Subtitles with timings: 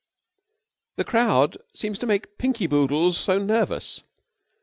[0.95, 4.01] "The crowd seems to make Pinky Boodles so nervous."